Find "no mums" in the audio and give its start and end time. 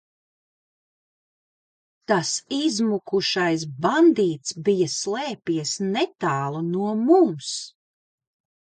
6.75-7.55